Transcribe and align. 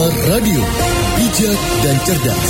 Radio, 0.00 0.60
bijak 1.12 1.60
dan 1.84 1.96
cerdas. 2.08 2.48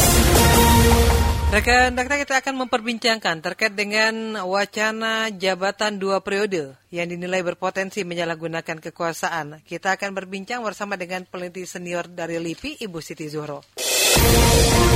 Rekan 1.50 1.98
rekan 1.98 2.22
kita 2.22 2.38
akan 2.38 2.54
memperbincangkan 2.62 3.42
terkait 3.42 3.74
dengan 3.74 4.38
wacana 4.46 5.34
jabatan 5.34 5.98
dua 5.98 6.22
periode 6.22 6.78
yang 6.94 7.10
dinilai 7.10 7.42
berpotensi 7.42 8.06
menyalahgunakan 8.06 8.78
kekuasaan. 8.78 9.66
Kita 9.66 9.98
akan 9.98 10.14
berbincang 10.14 10.62
bersama 10.62 10.94
dengan 10.94 11.26
peneliti 11.26 11.66
senior 11.66 12.06
dari 12.06 12.38
LIPI, 12.38 12.86
Ibu 12.86 13.02
Siti 13.02 13.26
Zuhro. 13.26 13.66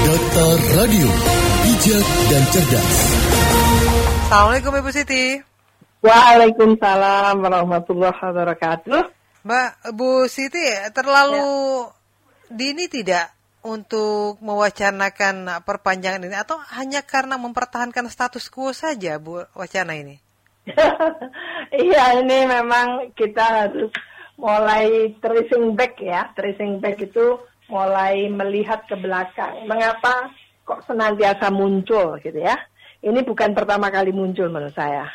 Data 0.06 0.46
Radio, 0.78 1.10
bijak 1.66 2.06
dan 2.30 2.42
cerdas. 2.54 2.94
Assalamualaikum 4.30 4.72
Ibu 4.78 4.90
Siti. 4.94 5.42
Waalaikumsalam 6.06 7.34
warahmatullahi 7.34 8.14
wabarakatuh. 8.14 9.02
Mbak 9.42 9.70
Bu 9.98 10.30
Siti, 10.30 10.62
terlalu 10.94 11.90
ya. 11.90 12.03
Dini 12.50 12.88
tidak 12.90 13.32
untuk 13.64 14.36
mewacanakan 14.44 15.64
perpanjangan 15.64 16.28
ini 16.28 16.36
atau 16.36 16.60
hanya 16.76 17.00
karena 17.00 17.40
mempertahankan 17.40 18.12
status 18.12 18.52
quo 18.52 18.76
saja 18.76 19.16
Bu 19.16 19.44
wacana 19.56 19.96
ini? 19.96 20.20
Iya, 21.74 22.22
ini 22.22 22.46
memang 22.46 23.10
kita 23.18 23.42
harus 23.42 23.90
mulai 24.38 25.10
tracing 25.18 25.74
back 25.74 25.98
ya. 25.98 26.30
Tracing 26.30 26.78
back 26.78 27.02
itu 27.02 27.34
mulai 27.66 28.30
melihat 28.30 28.86
ke 28.86 28.94
belakang. 28.94 29.66
Mengapa 29.66 30.30
kok 30.62 30.86
senantiasa 30.86 31.50
muncul 31.50 32.22
gitu 32.22 32.38
ya? 32.38 32.54
Ini 33.02 33.26
bukan 33.26 33.58
pertama 33.58 33.90
kali 33.90 34.14
muncul 34.14 34.46
menurut 34.54 34.70
saya. 34.70 35.10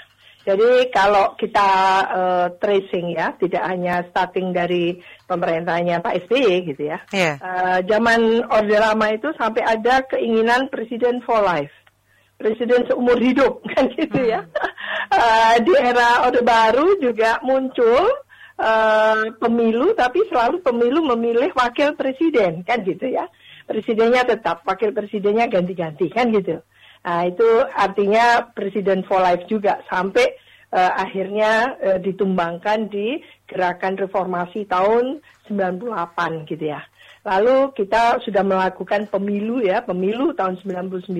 Jadi 0.48 0.88
kalau 0.96 1.36
kita 1.36 1.70
uh, 2.08 2.48
tracing 2.64 3.12
ya, 3.12 3.36
tidak 3.36 3.64
hanya 3.68 4.08
starting 4.08 4.56
dari 4.56 4.96
pemerintahnya 5.28 6.00
Pak 6.00 6.26
SBY 6.26 6.74
gitu 6.74 6.88
ya. 6.88 7.04
Yeah. 7.12 7.18
Iya. 7.20 7.34
Uh, 7.44 7.80
zaman 7.86 8.20
Orde 8.48 8.78
Lama 8.80 9.08
itu 9.12 9.30
sampai 9.36 9.68
ada 9.68 10.08
keinginan 10.08 10.72
presiden 10.72 11.20
for 11.28 11.44
life, 11.44 11.74
presiden 12.40 12.88
seumur 12.88 13.20
hidup 13.20 13.60
kan 13.76 13.92
gitu 13.92 14.20
ya. 14.24 14.48
Uh, 15.12 15.60
di 15.60 15.76
era 15.76 16.24
Orde 16.24 16.40
Baru 16.40 16.96
juga 17.04 17.44
muncul 17.44 18.08
uh, 18.56 19.24
pemilu, 19.44 19.92
tapi 20.00 20.24
selalu 20.32 20.64
pemilu 20.64 21.04
memilih 21.04 21.52
wakil 21.52 22.00
presiden 22.00 22.64
kan 22.64 22.80
gitu 22.88 23.12
ya. 23.12 23.28
Presidennya 23.68 24.24
tetap, 24.26 24.64
wakil 24.66 24.96
presidennya 24.96 25.46
ganti-ganti 25.52 26.10
kan 26.10 26.32
gitu. 26.32 26.64
Nah, 27.00 27.26
itu 27.26 27.48
artinya 27.72 28.52
presiden 28.52 29.08
for 29.08 29.24
life 29.24 29.48
juga 29.48 29.80
sampai 29.88 30.28
uh, 30.76 30.92
akhirnya 31.00 31.80
uh, 31.80 32.00
ditumbangkan 32.00 32.92
di 32.92 33.24
gerakan 33.48 33.96
reformasi 33.96 34.68
tahun 34.68 35.24
98 35.48 36.50
gitu 36.52 36.66
ya. 36.76 36.84
Lalu 37.28 37.76
kita 37.76 38.24
sudah 38.24 38.44
melakukan 38.48 39.12
pemilu 39.12 39.60
ya, 39.60 39.84
pemilu 39.84 40.32
tahun 40.36 40.60
99 40.64 41.12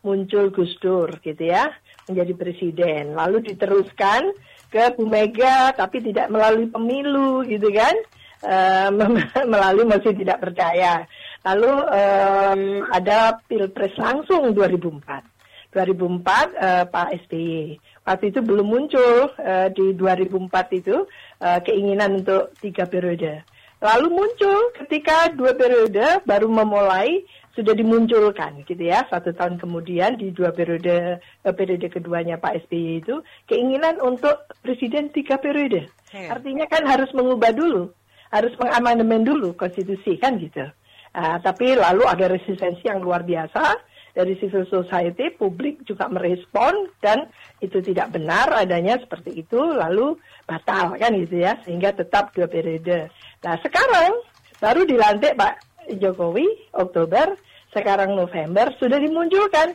muncul 0.00 0.48
Gus 0.48 0.72
Dur 0.80 1.12
gitu 1.20 1.44
ya, 1.44 1.68
menjadi 2.08 2.32
presiden. 2.32 3.12
Lalu 3.12 3.52
diteruskan 3.52 4.32
ke 4.72 4.96
Bu 4.96 5.04
Mega 5.04 5.72
tapi 5.76 6.00
tidak 6.00 6.32
melalui 6.32 6.68
pemilu 6.68 7.44
gitu 7.44 7.68
kan. 7.72 7.96
Uh, 8.44 8.92
melalui 9.52 9.88
masih 9.88 10.12
tidak 10.12 10.44
percaya. 10.44 11.08
Lalu 11.46 11.72
um, 11.78 12.62
ada 12.90 13.38
pilpres 13.46 13.94
langsung 13.94 14.50
2004. 14.50 15.22
2004 15.70 15.78
uh, 15.78 16.84
Pak 16.90 17.08
SBY. 17.26 17.78
Waktu 18.02 18.24
itu 18.34 18.40
belum 18.42 18.66
muncul 18.66 19.30
uh, 19.38 19.68
di 19.70 19.94
2004 19.94 20.80
itu 20.82 21.06
uh, 21.38 21.58
keinginan 21.62 22.18
untuk 22.18 22.50
tiga 22.58 22.90
periode. 22.90 23.46
Lalu 23.78 24.08
muncul 24.08 24.72
ketika 24.72 25.28
dua 25.36 25.52
periode 25.52 26.24
baru 26.24 26.48
memulai 26.48 27.22
sudah 27.52 27.72
dimunculkan 27.72 28.64
gitu 28.68 28.84
ya 28.84 29.04
satu 29.08 29.32
tahun 29.32 29.56
kemudian 29.56 30.16
di 30.16 30.32
dua 30.32 30.52
periode 30.52 31.20
uh, 31.20 31.54
periode 31.54 31.92
keduanya 31.92 32.40
Pak 32.40 32.66
SBY 32.66 33.04
itu 33.04 33.20
keinginan 33.46 34.00
untuk 34.00 34.48
presiden 34.64 35.12
tiga 35.12 35.36
periode. 35.36 35.92
Yeah. 36.10 36.34
Artinya 36.34 36.64
kan 36.66 36.88
harus 36.88 37.12
mengubah 37.12 37.52
dulu, 37.52 37.92
harus 38.32 38.56
mengamandemen 38.56 39.28
dulu 39.28 39.52
konstitusi 39.54 40.16
kan 40.16 40.40
gitu. 40.40 40.66
Uh, 41.16 41.40
tapi 41.40 41.72
lalu 41.72 42.04
ada 42.04 42.28
resistensi 42.28 42.84
yang 42.84 43.00
luar 43.00 43.24
biasa 43.24 43.72
dari 44.12 44.36
civil 44.36 44.68
society, 44.68 45.32
publik 45.32 45.80
juga 45.88 46.12
merespon 46.12 46.92
dan 47.00 47.24
itu 47.64 47.80
tidak 47.80 48.12
benar 48.12 48.52
adanya 48.52 49.00
seperti 49.00 49.40
itu, 49.40 49.56
lalu 49.56 50.16
batal 50.44 50.92
kan 51.00 51.16
gitu 51.16 51.40
ya, 51.40 51.56
sehingga 51.64 51.96
tetap 51.96 52.36
dua 52.36 52.44
periode. 52.48 53.08
Nah 53.40 53.56
sekarang 53.64 54.12
baru 54.60 54.84
dilantik 54.84 55.40
Pak 55.40 55.54
Jokowi 55.96 56.44
Oktober, 56.76 57.32
sekarang 57.72 58.12
November 58.12 58.72
sudah 58.76 59.00
dimunculkan 59.00 59.72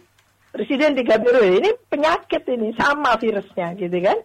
presiden 0.54 0.94
tiga 0.94 1.18
periode 1.18 1.58
ini 1.58 1.70
penyakit 1.90 2.46
ini 2.54 2.74
sama 2.78 3.18
virusnya 3.18 3.74
gitu 3.82 3.98
kan. 3.98 4.18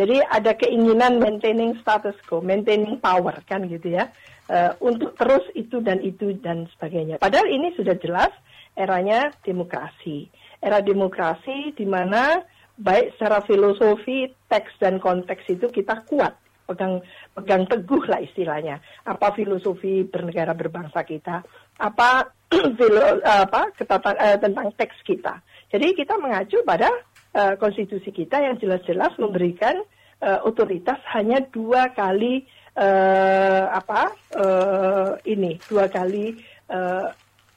Jadi 0.00 0.16
ada 0.24 0.56
keinginan 0.56 1.20
maintaining 1.20 1.76
status 1.84 2.16
quo, 2.24 2.40
maintaining 2.40 2.96
power 3.04 3.36
kan 3.44 3.68
gitu 3.68 3.92
ya 3.92 4.08
uh, 4.50 4.72
untuk 4.82 5.14
terus 5.14 5.46
itu 5.52 5.78
dan 5.84 6.02
itu 6.02 6.34
dan 6.42 6.66
sebagainya. 6.76 7.22
Padahal 7.22 7.46
ini 7.46 7.72
sudah 7.78 7.94
jelas 8.00 8.32
eranya 8.74 9.30
demokrasi. 9.46 10.26
Era 10.60 10.80
demokrasi 10.80 11.72
di 11.72 11.84
mana 11.84 12.40
baik 12.80 13.16
secara 13.16 13.44
filosofi, 13.46 14.28
teks 14.50 14.76
dan 14.80 15.00
konteks 15.00 15.44
itu 15.52 15.68
kita 15.68 16.04
kuat, 16.08 16.36
pegang 16.64 17.00
pegang 17.32 17.64
teguh 17.68 18.04
lah 18.10 18.20
istilahnya. 18.20 18.80
Apa 19.06 19.32
filosofi 19.32 20.04
bernegara 20.04 20.52
berbangsa 20.52 21.06
kita, 21.06 21.44
apa 21.80 22.34
filo, 22.78 23.22
apa 23.24 23.70
ketata, 23.78 24.10
uh, 24.18 24.38
tentang 24.40 24.74
teks 24.74 24.98
kita. 25.06 25.38
Jadi 25.70 25.94
kita 25.94 26.18
mengacu 26.18 26.58
pada 26.66 26.90
uh, 27.34 27.54
konstitusi 27.58 28.10
kita 28.10 28.40
yang 28.40 28.56
jelas-jelas 28.58 29.14
memberikan 29.18 29.80
uh, 30.22 30.42
otoritas 30.46 30.98
hanya 31.14 31.42
dua 31.50 31.90
kali 31.92 32.46
uh, 32.76 33.64
apa 33.74 34.14
uh, 34.36 35.10
ini 35.26 35.58
dua 35.66 35.90
kali 35.90 36.38
uh, 36.70 37.10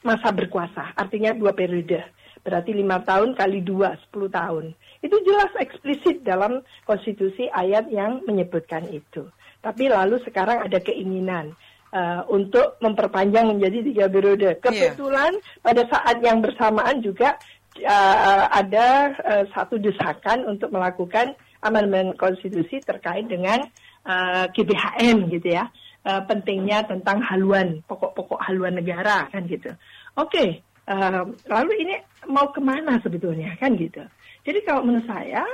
masa 0.04 0.28
berkuasa, 0.36 0.92
artinya 0.94 1.32
dua 1.32 1.56
periode. 1.56 2.04
Berarti 2.44 2.76
lima 2.76 3.00
tahun 3.00 3.32
kali 3.32 3.64
dua, 3.64 3.96
sepuluh 4.04 4.28
tahun. 4.28 4.76
Itu 5.00 5.16
jelas 5.24 5.48
eksplisit 5.56 6.20
dalam 6.28 6.60
konstitusi 6.84 7.48
ayat 7.48 7.88
yang 7.88 8.20
menyebutkan 8.28 8.84
itu. 8.92 9.24
Tapi 9.64 9.88
lalu 9.88 10.20
sekarang 10.28 10.60
ada 10.60 10.76
keinginan 10.76 11.56
uh, 11.88 12.28
untuk 12.28 12.76
memperpanjang 12.84 13.48
menjadi 13.48 13.78
tiga 13.80 14.06
periode. 14.12 14.50
Iya. 14.52 14.60
Kebetulan 14.60 15.32
yeah. 15.40 15.64
pada 15.64 15.82
saat 15.88 16.20
yang 16.20 16.44
bersamaan 16.44 17.00
juga 17.00 17.40
uh, 17.82 18.44
ada 18.54 19.16
uh, 19.18 19.44
satu 19.50 19.80
desakan 19.82 20.46
untuk 20.46 20.70
melakukan 20.70 21.34
amandemen 21.64 22.14
konstitusi 22.14 22.78
terkait 22.84 23.24
dengan 23.24 23.64
uh, 24.04 24.44
eh, 24.44 24.46
GBHN 24.52 25.32
gitu 25.32 25.56
ya, 25.56 25.64
uh, 26.04 26.20
pentingnya 26.28 26.84
tentang 26.84 27.24
haluan 27.24 27.80
pokok-pokok 27.88 28.36
haluan 28.44 28.76
negara 28.76 29.24
kan 29.32 29.48
gitu. 29.48 29.72
Oke, 30.20 30.28
okay, 30.28 30.48
uh, 30.92 31.24
lalu 31.48 31.72
ini 31.88 31.96
mau 32.28 32.52
ke 32.52 32.60
mana 32.60 33.00
sebetulnya 33.00 33.56
kan 33.56 33.72
gitu. 33.80 34.04
Jadi 34.44 34.60
kalau 34.68 34.84
menurut 34.84 35.08
saya 35.08 35.48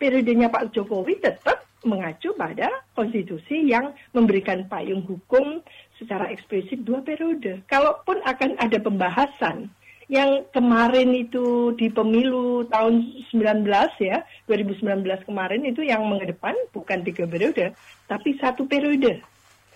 periodenya 0.00 0.48
Pak 0.48 0.72
Jokowi 0.72 1.20
tetap 1.20 1.60
mengacu 1.84 2.32
pada 2.36 2.68
konstitusi 2.96 3.68
yang 3.68 3.92
memberikan 4.16 4.64
payung 4.68 5.04
hukum 5.04 5.60
secara 6.00 6.32
eksplisit 6.32 6.84
dua 6.84 7.04
periode. 7.04 7.60
Kalaupun 7.68 8.20
akan 8.24 8.56
ada 8.56 8.80
pembahasan 8.80 9.68
yang 10.10 10.50
kemarin 10.50 11.14
itu 11.14 11.70
di 11.78 11.86
pemilu 11.86 12.66
tahun 12.66 13.22
19 13.30 13.62
ya, 14.02 14.26
2019 14.50 15.06
kemarin 15.22 15.62
itu 15.62 15.86
yang 15.86 16.02
mengedepan 16.02 16.58
bukan 16.74 17.06
tiga 17.06 17.30
periode, 17.30 17.70
tapi 18.10 18.34
satu 18.42 18.66
periode 18.66 19.22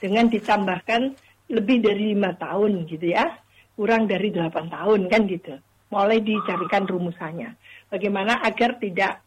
dengan 0.03 0.27
ditambahkan 0.27 1.15
lebih 1.55 1.87
dari 1.87 2.19
lima 2.19 2.35
tahun 2.35 2.83
gitu 2.91 3.15
ya, 3.15 3.31
kurang 3.79 4.11
dari 4.11 4.35
delapan 4.35 4.67
tahun 4.67 5.07
kan 5.07 5.23
gitu. 5.31 5.55
Mulai 5.95 6.19
dicarikan 6.19 6.83
rumusannya. 6.91 7.55
Bagaimana 7.87 8.43
agar 8.43 8.83
tidak 8.83 9.23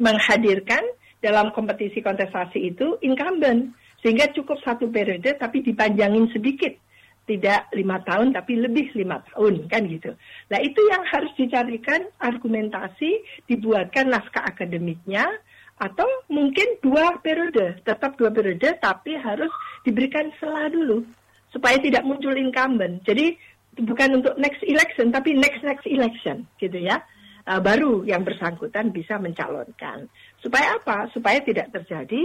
menghadirkan 0.00 0.80
dalam 1.20 1.52
kompetisi 1.52 2.00
kontestasi 2.00 2.72
itu 2.72 2.96
incumbent 3.04 3.76
sehingga 4.00 4.32
cukup 4.32 4.56
satu 4.64 4.88
periode 4.88 5.36
tapi 5.36 5.60
dipanjangin 5.60 6.32
sedikit 6.32 6.72
tidak 7.32 7.72
lima 7.72 7.96
tahun 8.04 8.36
tapi 8.36 8.60
lebih 8.60 8.92
lima 8.92 9.24
tahun 9.32 9.64
kan 9.72 9.88
gitu. 9.88 10.12
Nah 10.52 10.60
itu 10.60 10.80
yang 10.92 11.00
harus 11.08 11.32
dicarikan 11.40 12.04
argumentasi 12.20 13.24
dibuatkan 13.48 14.12
naskah 14.12 14.44
akademiknya 14.44 15.24
atau 15.80 16.04
mungkin 16.28 16.76
dua 16.84 17.16
periode 17.24 17.80
tetap 17.88 18.20
dua 18.20 18.28
periode 18.28 18.76
tapi 18.84 19.16
harus 19.16 19.48
diberikan 19.88 20.28
selah 20.36 20.68
dulu 20.68 21.00
supaya 21.48 21.80
tidak 21.80 22.04
muncul 22.04 22.36
incumbent. 22.36 23.00
Jadi 23.08 23.32
bukan 23.80 24.20
untuk 24.20 24.36
next 24.36 24.60
election 24.68 25.08
tapi 25.08 25.32
next 25.32 25.64
next 25.64 25.88
election 25.88 26.44
gitu 26.60 26.76
ya. 26.76 27.00
Uh, 27.42 27.58
baru 27.58 28.06
yang 28.06 28.22
bersangkutan 28.22 28.94
bisa 28.94 29.18
mencalonkan. 29.18 30.06
Supaya 30.38 30.78
apa? 30.78 31.10
Supaya 31.10 31.42
tidak 31.42 31.74
terjadi 31.74 32.22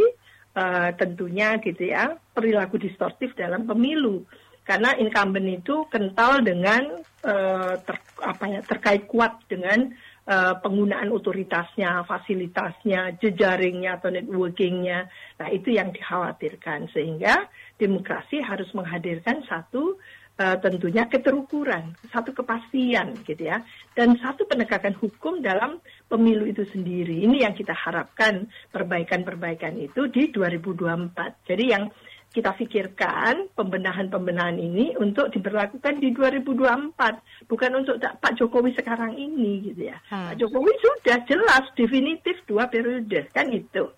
uh, 0.57 0.89
tentunya 0.97 1.57
gitu 1.61 1.89
ya 1.89 2.17
perilaku 2.33 2.81
distortif 2.81 3.33
dalam 3.37 3.69
pemilu 3.69 4.25
karena 4.67 4.91
incumbent 4.99 5.63
itu 5.63 5.87
kental 5.87 6.43
dengan 6.43 6.99
uh, 7.23 7.73
ter, 7.79 7.95
apa 8.19 8.45
ya 8.51 8.59
terkait 8.67 9.07
kuat 9.07 9.39
dengan 9.47 9.95
uh, 10.27 10.59
penggunaan 10.59 11.07
otoritasnya, 11.07 12.03
fasilitasnya, 12.03 13.15
jejaringnya 13.23 13.95
atau 13.95 14.11
networkingnya. 14.11 15.07
Nah 15.39 15.47
itu 15.55 15.71
yang 15.71 15.95
dikhawatirkan 15.95 16.91
sehingga 16.91 17.47
demokrasi 17.79 18.43
harus 18.43 18.67
menghadirkan 18.75 19.47
satu 19.47 19.95
uh, 20.37 20.57
tentunya 20.59 21.07
keterukuran, 21.07 21.95
satu 22.11 22.35
kepastian 22.35 23.23
gitu 23.23 23.47
ya, 23.47 23.63
dan 23.95 24.19
satu 24.19 24.45
penegakan 24.45 24.99
hukum 24.99 25.39
dalam 25.39 25.81
pemilu 26.11 26.43
itu 26.43 26.67
sendiri. 26.69 27.23
Ini 27.23 27.47
yang 27.49 27.53
kita 27.55 27.73
harapkan 27.73 28.51
perbaikan-perbaikan 28.75 29.79
itu 29.79 30.11
di 30.11 30.29
2024. 30.29 31.47
Jadi 31.47 31.65
yang 31.71 31.87
kita 32.33 32.53
pikirkan 32.53 33.49
pembenahan-pembenahan 33.57 34.59
ini 34.61 34.93
untuk 34.99 35.33
diberlakukan 35.33 35.97
di 35.97 36.13
2024, 36.13 37.49
bukan 37.49 37.71
untuk 37.81 37.97
Pak 37.97 38.33
Jokowi 38.37 38.77
sekarang 38.77 39.17
ini 39.17 39.73
gitu 39.73 39.89
ya. 39.89 39.97
Hmm. 40.11 40.31
Pak 40.31 40.35
Jokowi 40.37 40.73
sudah 40.77 41.17
jelas 41.25 41.63
definitif 41.73 42.37
dua 42.45 42.69
periode 42.69 43.31
kan 43.33 43.49
itu. 43.49 43.89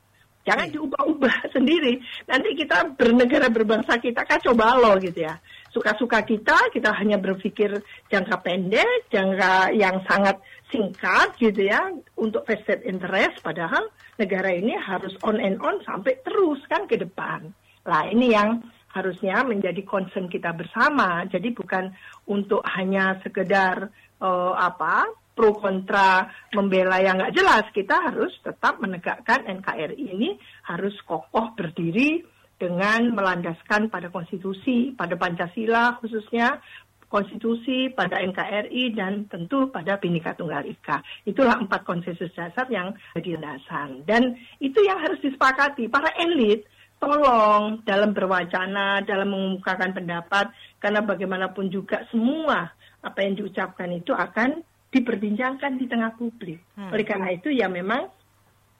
Jangan 0.47 0.71
diubah-ubah 0.71 1.35
sendiri. 1.55 1.99
Nanti 2.25 2.55
kita 2.55 2.95
bernegara 2.95 3.51
berbangsa 3.51 3.99
kita 3.99 4.23
kacau 4.23 4.55
balau 4.55 4.95
gitu 4.97 5.25
ya 5.27 5.35
suka-suka 5.73 6.25
kita, 6.25 6.57
kita 6.73 6.89
hanya 6.97 7.21
berpikir 7.21 7.81
jangka 8.09 8.41
pendek, 8.41 9.09
jangka 9.13 9.73
yang 9.73 10.01
sangat 10.09 10.41
singkat 10.69 11.33
gitu 11.37 11.69
ya, 11.69 11.93
untuk 12.17 12.45
vested 12.45 12.81
interest, 12.85 13.41
padahal 13.41 13.89
negara 14.17 14.53
ini 14.53 14.73
harus 14.77 15.13
on 15.25 15.37
and 15.37 15.61
on 15.61 15.81
sampai 15.85 16.17
terus 16.25 16.61
kan 16.69 16.89
ke 16.89 16.97
depan. 16.97 17.53
Lah 17.85 18.07
ini 18.09 18.33
yang 18.33 18.63
harusnya 18.89 19.45
menjadi 19.45 19.81
concern 19.85 20.27
kita 20.27 20.51
bersama. 20.55 21.23
Jadi 21.29 21.53
bukan 21.53 21.93
untuk 22.25 22.65
hanya 22.65 23.21
sekedar 23.21 23.89
uh, 24.21 24.53
apa 24.57 25.05
pro 25.37 25.55
kontra 25.55 26.27
membela 26.51 26.99
yang 26.99 27.15
nggak 27.21 27.35
jelas. 27.35 27.65
Kita 27.71 28.11
harus 28.11 28.35
tetap 28.43 28.81
menegakkan 28.83 29.47
NKRI 29.47 30.03
ini 30.11 30.35
harus 30.67 30.97
kokoh 31.07 31.55
berdiri 31.55 32.19
dengan 32.59 33.15
melandaskan 33.15 33.87
pada 33.87 34.11
konstitusi, 34.11 34.91
pada 34.91 35.15
Pancasila 35.15 35.95
khususnya, 36.03 36.59
konstitusi, 37.07 37.87
pada 37.89 38.19
NKRI, 38.19 38.93
dan 38.93 39.31
tentu 39.31 39.71
pada 39.71 39.95
Bhinneka 39.95 40.35
Tunggal 40.35 40.67
Ika. 40.67 40.99
Itulah 41.23 41.55
empat 41.55 41.87
konsensus 41.87 42.29
dasar 42.35 42.67
yang 42.67 42.91
jadi. 43.15 44.03
Dan 44.03 44.35
itu 44.59 44.79
yang 44.83 44.99
harus 44.99 45.23
disepakati. 45.23 45.87
Para 45.87 46.11
elit, 46.19 46.67
tolong 46.99 47.81
dalam 47.87 48.11
berwacana, 48.11 49.01
dalam 49.07 49.31
mengemukakan 49.31 49.95
pendapat, 49.95 50.51
karena 50.83 50.99
bagaimanapun 51.01 51.71
juga 51.71 52.03
semua 52.11 52.69
apa 52.99 53.19
yang 53.23 53.39
diucapkan 53.39 53.89
itu 53.95 54.11
akan 54.11 54.59
diperbincangkan 54.91 55.79
di 55.79 55.85
tengah 55.87 56.11
publik. 56.19 56.59
Hmm. 56.75 56.91
Oleh 56.91 57.05
karena 57.07 57.29
itu 57.31 57.49
ya 57.49 57.71
memang 57.71 58.11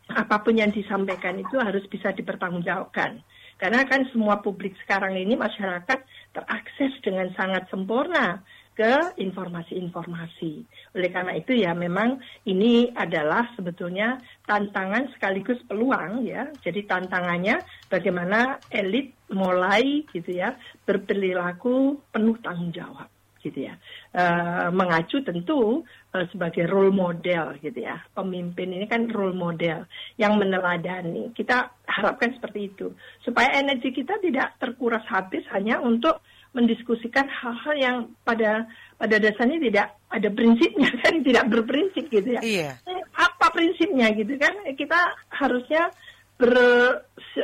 apa 0.10 0.42
pun 0.42 0.58
yang 0.58 0.74
disampaikan 0.74 1.38
itu 1.40 1.56
harus 1.62 1.86
bisa 1.88 2.12
dipertanggungjawabkan. 2.12 3.22
Karena 3.60 3.84
kan 3.84 4.08
semua 4.10 4.40
publik 4.40 4.74
sekarang 4.84 5.20
ini 5.20 5.36
masyarakat 5.36 6.00
terakses 6.32 6.94
dengan 7.04 7.28
sangat 7.36 7.68
sempurna 7.68 8.40
ke 8.80 9.20
informasi-informasi. 9.20 10.64
Oleh 10.96 11.12
karena 11.12 11.36
itu 11.36 11.52
ya 11.52 11.76
memang 11.76 12.16
ini 12.48 12.88
adalah 12.96 13.52
sebetulnya 13.60 14.16
tantangan 14.48 15.12
sekaligus 15.12 15.60
peluang 15.68 16.24
ya. 16.24 16.48
Jadi 16.64 16.88
tantangannya 16.88 17.60
bagaimana 17.92 18.64
elit 18.72 19.12
mulai 19.36 20.08
gitu 20.16 20.32
ya 20.32 20.56
berperilaku 20.88 22.00
penuh 22.08 22.40
tanggung 22.40 22.72
jawab 22.72 23.12
gitu 23.44 23.68
ya. 23.68 23.76
Uh, 24.16 24.72
mengacu 24.72 25.20
tentu 25.28 25.84
uh, 26.16 26.26
sebagai 26.32 26.64
role 26.72 26.96
model 26.96 27.60
gitu 27.60 27.84
ya. 27.84 28.00
Pemimpin 28.16 28.80
ini 28.80 28.88
kan 28.88 29.12
role 29.12 29.36
model 29.36 29.92
yang 30.16 30.40
meneladani. 30.40 31.36
Kita 31.36 31.84
harapkan 31.84 32.32
seperti 32.32 32.72
itu 32.72 32.96
supaya 33.28 33.60
energi 33.60 33.92
kita 33.92 34.24
tidak 34.24 34.56
terkuras 34.56 35.04
habis 35.12 35.44
hanya 35.52 35.84
untuk 35.84 36.24
mendiskusikan 36.54 37.30
hal-hal 37.30 37.76
yang 37.78 37.98
pada 38.26 38.66
pada 38.98 39.16
dasarnya 39.22 39.62
tidak 39.62 39.88
ada 40.10 40.30
prinsipnya 40.34 40.90
kan 41.06 41.14
tidak 41.22 41.46
berprinsip 41.48 42.06
gitu 42.10 42.30
ya. 42.36 42.42
Iya. 42.42 42.70
Eh, 42.84 43.02
apa 43.16 43.54
prinsipnya 43.54 44.10
gitu 44.18 44.34
kan? 44.42 44.54
Kita 44.74 45.00
harusnya 45.30 45.94
ber 46.40 46.56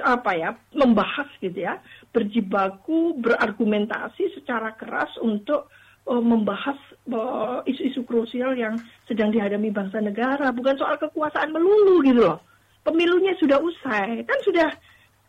apa 0.07 0.31
ya 0.40 0.56
membahas 0.72 1.28
gitu 1.44 1.68
ya 1.68 1.84
berjibaku 2.16 3.19
berargumentasi 3.19 4.40
secara 4.40 4.72
keras 4.80 5.12
untuk 5.19 5.68
uh, 6.08 6.24
membahas 6.24 6.80
uh, 7.12 7.60
isu-isu 7.68 8.08
krusial 8.08 8.56
yang 8.56 8.80
sedang 9.04 9.36
dihadapi 9.36 9.68
bangsa 9.75 10.00
negara, 10.00 10.56
bukan 10.56 10.80
soal 10.80 10.96
kekuasaan 10.96 11.51
melulu 11.51 12.00
gitu 12.08 12.24
loh. 12.24 12.40
Pemilunya 12.88 13.36
sudah 13.36 13.60
usai, 13.60 14.24
kan 14.24 14.40
sudah 14.48 14.69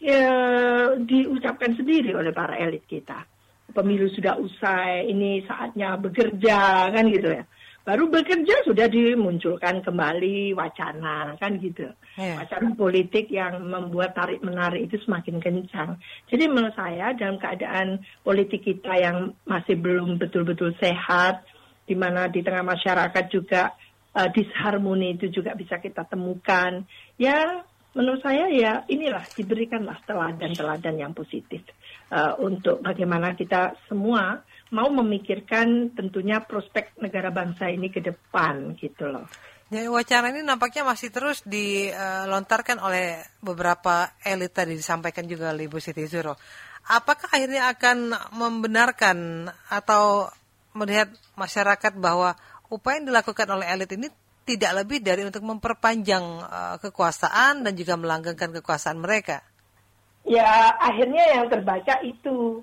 uh, 0.07 0.89
diucapkan 1.03 1.75
sendiri 1.75 2.15
oleh 2.15 2.31
para 2.31 2.55
elit 2.61 2.87
kita. 2.87 3.27
Pemilu 3.77 4.09
sudah 4.17 4.41
usai, 4.41 5.13
ini 5.13 5.45
saatnya 5.45 6.01
bekerja 6.01 6.89
kan 6.89 7.05
gitu 7.13 7.29
ya. 7.29 7.45
Baru 7.87 8.11
bekerja 8.11 8.67
sudah 8.67 8.91
dimunculkan 8.91 9.79
kembali 9.85 10.57
wacana 10.59 11.39
kan 11.39 11.61
gitu. 11.63 11.87
Yeah. 12.19 12.43
wacana 12.43 12.75
politik 12.75 13.31
yang 13.31 13.63
membuat 13.63 14.17
tarik 14.17 14.43
menarik 14.43 14.91
itu 14.91 14.99
semakin 15.07 15.39
kencang. 15.39 16.01
Jadi 16.27 16.45
menurut 16.51 16.75
saya 16.75 17.15
dalam 17.15 17.39
keadaan 17.39 18.03
politik 18.27 18.67
kita 18.67 18.91
yang 18.97 19.37
masih 19.47 19.79
belum 19.79 20.19
betul-betul 20.19 20.75
sehat 20.83 21.47
di 21.87 21.95
mana 21.95 22.27
di 22.27 22.43
tengah 22.43 22.67
masyarakat 22.67 23.25
juga 23.31 23.71
uh, 24.19 24.29
disharmoni 24.35 25.15
itu 25.15 25.31
juga 25.31 25.55
bisa 25.55 25.79
kita 25.79 26.03
temukan 26.11 26.83
ya 27.21 27.63
menurut 27.97 28.21
saya 28.21 28.53
ya 28.53 28.85
inilah 28.87 29.25
diberikanlah 29.33 29.97
teladan-teladan 30.05 31.01
yang 31.01 31.17
positif 31.17 31.65
uh, 32.13 32.37
untuk 32.45 32.85
bagaimana 32.85 33.33
kita 33.33 33.73
semua 33.89 34.45
mau 34.71 34.93
memikirkan 34.93 35.97
tentunya 35.97 36.45
prospek 36.45 37.01
negara 37.01 37.33
bangsa 37.33 37.73
ini 37.73 37.89
ke 37.89 38.05
depan 38.05 38.77
gitu 38.77 39.09
loh. 39.09 39.25
Jadi 39.67 39.91
wacana 39.91 40.31
ini 40.31 40.47
nampaknya 40.47 40.87
masih 40.87 41.11
terus 41.11 41.43
dilontarkan 41.43 42.79
oleh 42.79 43.19
beberapa 43.43 44.15
elit 44.23 44.55
tadi 44.55 44.79
disampaikan 44.79 45.27
juga 45.27 45.51
oleh 45.51 45.67
Ibu 45.67 45.83
Siti 45.83 46.07
Zuro. 46.07 46.39
Apakah 46.87 47.35
akhirnya 47.35 47.67
akan 47.75 48.15
membenarkan 48.39 49.51
atau 49.67 50.31
melihat 50.71 51.11
masyarakat 51.35 51.99
bahwa 51.99 52.39
upaya 52.71 53.03
yang 53.03 53.11
dilakukan 53.11 53.49
oleh 53.51 53.67
elit 53.67 53.91
ini 53.99 54.07
tidak 54.47 54.73
lebih 54.87 55.03
dari 55.03 55.27
untuk 55.27 55.43
memperpanjang 55.43 56.25
uh, 56.47 56.77
kekuasaan 56.79 57.67
dan 57.67 57.73
juga 57.75 57.99
melanggengkan 57.99 58.55
kekuasaan 58.55 59.03
mereka? 59.03 59.43
Ya, 60.27 60.75
akhirnya 60.79 61.39
yang 61.39 61.47
terbaca 61.51 61.99
itu 62.03 62.63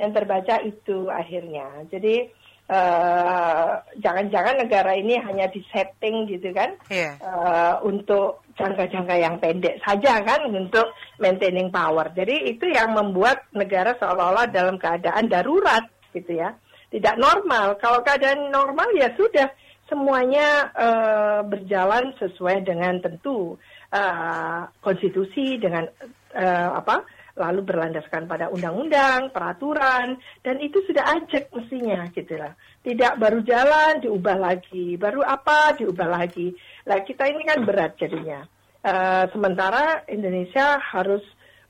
yang 0.00 0.10
terbaca 0.16 0.58
itu 0.64 1.12
akhirnya. 1.12 1.84
Jadi 1.92 2.24
eh, 2.70 3.70
jangan-jangan 4.00 4.54
uh, 4.56 4.60
negara 4.64 4.94
ini 4.96 5.18
hanya 5.18 5.50
disetting 5.50 6.30
gitu 6.30 6.54
kan 6.54 6.78
yeah. 6.86 7.18
Iya. 7.18 7.26
uh, 7.26 7.74
untuk 7.82 8.46
jangka-jangka 8.54 9.14
yang 9.18 9.36
pendek 9.42 9.82
saja 9.84 10.22
kan 10.24 10.48
untuk 10.48 10.94
maintaining 11.20 11.68
power. 11.68 12.08
Jadi 12.16 12.56
itu 12.56 12.70
yang 12.70 12.96
membuat 12.96 13.44
negara 13.52 13.92
seolah-olah 14.00 14.48
dalam 14.48 14.80
keadaan 14.80 15.28
darurat 15.28 15.84
gitu 16.16 16.40
ya. 16.40 16.56
Tidak 16.90 17.18
normal. 17.18 17.78
Kalau 17.78 18.02
keadaan 18.02 18.50
normal 18.50 18.90
ya 18.98 19.12
sudah 19.14 19.50
semuanya 19.90 20.70
uh, 20.72 21.40
berjalan 21.42 22.14
sesuai 22.16 22.62
dengan 22.62 23.02
tentu 23.02 23.58
uh, 23.90 24.70
konstitusi 24.78 25.58
dengan 25.58 25.90
uh, 26.38 26.70
apa 26.78 27.02
lalu 27.40 27.64
berlandaskan 27.64 28.28
pada 28.28 28.52
undang-undang, 28.52 29.32
peraturan, 29.32 30.20
dan 30.44 30.56
itu 30.60 30.82
sudah 30.84 31.08
ajak 31.16 31.48
mestinya 31.56 32.04
gitu 32.12 32.36
lah. 32.36 32.52
Tidak 32.84 33.16
baru 33.16 33.40
jalan 33.40 34.04
diubah 34.04 34.36
lagi, 34.36 35.00
baru 35.00 35.24
apa 35.24 35.72
diubah 35.80 36.08
lagi. 36.20 36.52
Lah 36.84 37.00
kita 37.00 37.32
ini 37.32 37.42
kan 37.48 37.64
berat 37.64 37.96
jadinya. 37.96 38.44
Uh, 38.80 39.24
sementara 39.32 40.04
Indonesia 40.08 40.80
harus 40.80 41.20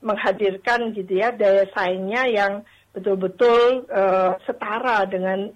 menghadirkan 0.01 0.95
gitu 0.97 1.19
ya 1.19 1.29
daya 1.35 1.67
saingnya 1.75 2.23
yang 2.27 2.53
betul-betul 2.91 3.87
uh, 3.87 4.35
setara 4.43 5.07
dengan 5.07 5.51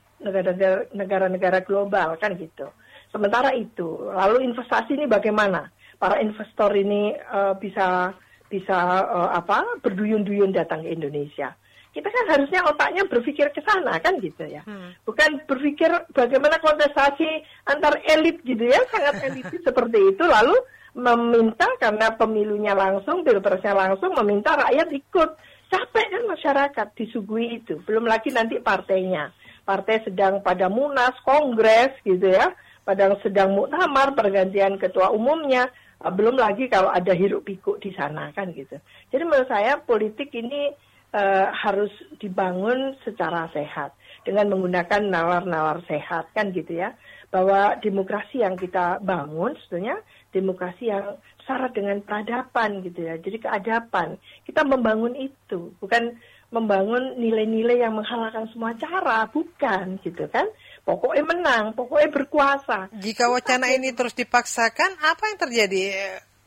negara-negara 0.93 1.63
global 1.65 2.15
kan 2.19 2.36
gitu. 2.39 2.72
Sementara 3.12 3.55
itu, 3.55 4.12
lalu 4.12 4.43
investasi 4.43 4.95
ini 4.95 5.05
bagaimana? 5.07 5.72
Para 5.95 6.19
investor 6.19 6.75
ini 6.75 7.15
uh, 7.15 7.55
bisa 7.55 8.12
bisa 8.51 8.77
uh, 9.07 9.31
apa 9.31 9.63
berduyun-duyun 9.79 10.51
datang 10.51 10.84
ke 10.84 10.91
Indonesia. 10.91 11.55
Kita 11.95 12.12
kan 12.12 12.25
harusnya 12.36 12.60
otaknya 12.67 13.07
berpikir 13.07 13.55
ke 13.55 13.63
sana 13.63 13.95
kan 14.03 14.19
gitu 14.19 14.43
ya. 14.43 14.67
Hmm. 14.67 14.91
Bukan 15.07 15.48
berpikir 15.48 15.88
bagaimana 16.12 16.60
kontestasi 16.60 17.39
antar 17.72 18.03
elit 18.03 18.43
gitu 18.43 18.67
ya, 18.67 18.84
sangat 18.91 19.24
elitis 19.31 19.63
seperti 19.67 20.12
itu 20.12 20.24
lalu 20.27 20.55
meminta 20.95 21.67
karena 21.79 22.12
pemilunya 22.15 22.75
langsung, 22.75 23.24
pilpresnya 23.24 23.75
langsung 23.75 24.15
meminta 24.15 24.55
rakyat 24.55 24.91
ikut 24.91 25.29
capek 25.72 26.05
kan 26.12 26.24
masyarakat 26.27 26.88
disuguhi 26.95 27.63
itu. 27.63 27.79
Belum 27.84 28.07
lagi 28.07 28.31
nanti 28.31 28.60
partainya. 28.60 29.31
Partai 29.65 30.05
sedang 30.05 30.45
pada 30.45 30.69
munas, 30.69 31.17
kongres 31.25 31.98
gitu 32.05 32.29
ya. 32.29 32.53
Padahal 32.86 33.17
sedang 33.25 33.57
muktamar 33.57 34.13
pergantian 34.13 34.77
ketua 34.77 35.10
umumnya. 35.10 35.67
Ah, 35.98 36.13
belum 36.13 36.38
lagi 36.38 36.69
kalau 36.69 36.93
ada 36.93 37.17
hiruk 37.17 37.50
pikuk 37.50 37.81
di 37.81 37.89
sana 37.98 38.29
kan 38.38 38.53
gitu. 38.53 38.77
Jadi 39.10 39.24
menurut 39.25 39.50
saya 39.50 39.81
politik 39.81 40.29
ini 40.38 40.69
uh, 41.15 41.48
harus 41.50 41.89
dibangun 42.22 42.93
secara 43.01 43.50
sehat 43.55 43.95
dengan 44.22 44.53
menggunakan 44.53 45.01
nalar-nalar 45.01 45.81
sehat 45.89 46.29
kan 46.36 46.53
gitu 46.53 46.77
ya 46.77 46.93
bahwa 47.34 47.79
demokrasi 47.81 48.45
yang 48.45 48.53
kita 48.60 49.01
bangun 49.01 49.57
sebetulnya 49.65 49.98
demokrasi 50.36 50.91
yang 50.91 51.15
syarat 51.48 51.72
dengan 51.72 52.03
peradaban 52.03 52.84
gitu 52.84 53.07
ya. 53.07 53.15
Jadi 53.15 53.39
keadaban. 53.39 54.19
Kita 54.43 54.67
membangun 54.67 55.15
itu, 55.15 55.72
bukan 55.79 56.19
membangun 56.55 57.19
nilai-nilai 57.19 57.83
yang 57.83 58.00
menghalalkan 58.00 58.47
semua 58.55 58.71
cara, 58.79 59.27
bukan 59.27 60.00
gitu 60.00 60.24
kan. 60.31 60.47
Pokoknya 60.88 61.24
menang, 61.27 61.75
pokoknya 61.75 62.09
berkuasa. 62.15 62.88
Jika 62.95 63.27
wacana 63.27 63.75
ini 63.75 63.91
terus 63.91 64.15
dipaksakan, 64.15 65.03
apa 65.03 65.24
yang 65.27 65.38
terjadi 65.43 65.81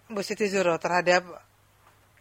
Bu 0.09 0.25
Siti 0.25 0.49
Zuro 0.49 0.81
terhadap 0.81 1.29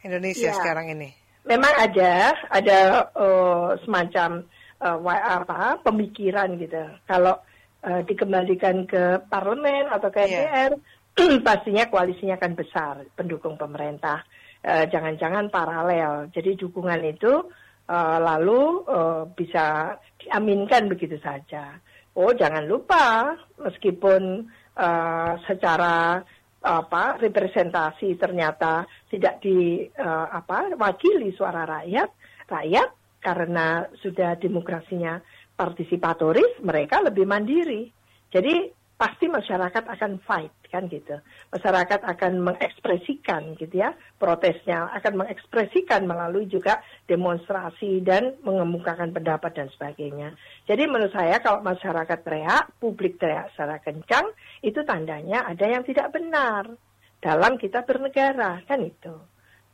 Indonesia 0.03 0.51
ya, 0.51 0.57
sekarang 0.57 0.91
ini? 0.91 1.15
Memang 1.47 1.71
ada, 1.79 2.35
ada 2.51 2.79
uh, 3.15 3.79
semacam 3.87 4.43
uh, 4.83 4.99
apa 5.15 5.79
pemikiran 5.87 6.51
gitu. 6.59 6.83
Kalau 7.07 7.39
uh, 7.87 8.01
dikembalikan 8.03 8.83
ke 8.83 9.23
parlemen 9.31 9.87
atau 9.87 10.11
ke 10.11 10.27
MPR, 10.27 10.75
yeah 10.75 10.95
pastinya 11.47 11.89
koalisinya 11.89 12.37
akan 12.37 12.53
besar 12.53 12.93
pendukung 13.17 13.57
pemerintah. 13.57 14.21
Eh, 14.61 14.85
jangan-jangan 14.89 15.49
paralel. 15.49 16.29
Jadi 16.33 16.57
dukungan 16.57 17.01
itu 17.05 17.45
uh, 17.87 18.17
lalu 18.21 18.83
uh, 18.85 19.23
bisa 19.31 19.97
diaminkan 20.19 20.91
begitu 20.91 21.17
saja. 21.23 21.79
Oh, 22.17 22.33
jangan 22.33 22.65
lupa 22.65 23.35
meskipun 23.61 24.47
uh, 24.75 25.33
secara 25.45 26.21
apa 26.57 27.21
representasi 27.21 28.17
ternyata 28.17 28.83
tidak 29.07 29.39
di 29.39 29.87
uh, 29.87 30.27
apa 30.27 30.73
wakili 30.75 31.31
suara 31.31 31.63
rakyat, 31.63 32.09
rakyat 32.49 32.89
karena 33.21 33.85
sudah 34.01 34.35
demokrasinya 34.35 35.21
partisipatoris, 35.57 36.61
mereka 36.61 37.01
lebih 37.01 37.25
mandiri. 37.25 37.89
Jadi 38.29 38.76
pasti 38.97 39.29
masyarakat 39.29 39.85
akan 39.85 40.17
fight 40.25 40.51
kan 40.67 40.89
gitu. 40.89 41.21
Masyarakat 41.53 42.01
akan 42.03 42.33
mengekspresikan 42.43 43.55
gitu 43.55 43.85
ya 43.85 43.93
protesnya, 44.17 44.89
akan 44.97 45.23
mengekspresikan 45.23 46.03
melalui 46.09 46.49
juga 46.49 46.81
demonstrasi 47.05 48.01
dan 48.01 48.35
mengemukakan 48.41 49.13
pendapat 49.13 49.53
dan 49.53 49.69
sebagainya. 49.71 50.33
Jadi 50.65 50.83
menurut 50.89 51.13
saya 51.13 51.37
kalau 51.39 51.61
masyarakat 51.61 52.19
teriak, 52.25 52.73
publik 52.81 53.21
teriak 53.21 53.53
secara 53.53 53.77
kencang, 53.79 54.33
itu 54.65 54.81
tandanya 54.83 55.45
ada 55.45 55.65
yang 55.69 55.85
tidak 55.85 56.11
benar 56.11 56.65
dalam 57.21 57.55
kita 57.55 57.85
bernegara 57.85 58.65
kan 58.65 58.81
itu. 58.81 59.13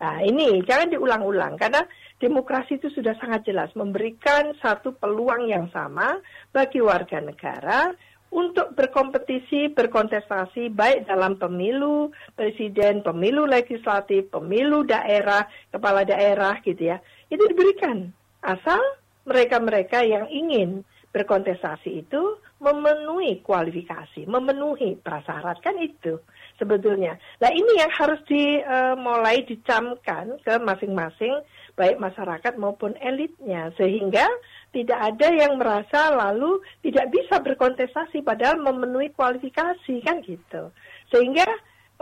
Nah 0.04 0.20
ini 0.20 0.60
jangan 0.68 0.92
diulang-ulang 0.92 1.56
karena 1.56 1.80
demokrasi 2.20 2.76
itu 2.76 2.92
sudah 2.92 3.16
sangat 3.24 3.48
jelas 3.48 3.72
memberikan 3.72 4.52
satu 4.60 5.00
peluang 5.00 5.48
yang 5.48 5.72
sama 5.72 6.20
bagi 6.52 6.84
warga 6.84 7.24
negara 7.24 7.88
untuk 8.34 8.74
berkompetisi, 8.74 9.70
berkontestasi 9.78 10.74
baik 10.74 11.06
dalam 11.06 11.38
pemilu 11.38 12.10
presiden, 12.34 13.06
pemilu 13.06 13.46
legislatif, 13.46 14.28
pemilu 14.34 14.82
daerah, 14.82 15.46
kepala 15.70 16.02
daerah 16.02 16.58
gitu 16.66 16.90
ya. 16.90 16.98
Itu 17.30 17.46
diberikan 17.46 18.10
asal 18.42 18.82
mereka-mereka 19.30 20.02
yang 20.04 20.26
ingin 20.28 20.82
berkontestasi 21.14 22.04
itu 22.04 22.42
memenuhi 22.58 23.46
kualifikasi, 23.46 24.26
memenuhi 24.26 24.98
prasyarat 24.98 25.62
kan 25.62 25.78
itu 25.78 26.18
sebetulnya. 26.58 27.22
Nah 27.38 27.54
ini 27.54 27.78
yang 27.78 27.92
harus 27.94 28.18
dimulai 28.26 29.46
uh, 29.46 29.46
dicamkan 29.46 30.42
ke 30.42 30.58
masing-masing 30.58 31.38
baik 31.78 32.02
masyarakat 32.02 32.54
maupun 32.58 32.98
elitnya 32.98 33.70
sehingga 33.78 34.26
tidak 34.74 35.00
ada 35.14 35.28
yang 35.34 35.58
merasa 35.62 36.14
lalu 36.14 36.62
tidak 36.82 37.14
bisa 37.14 37.38
berkontestasi 37.42 38.26
padahal 38.26 38.58
memenuhi 38.58 39.14
kualifikasi 39.14 40.02
kan 40.02 40.18
gitu. 40.26 40.74
Sehingga 41.14 41.46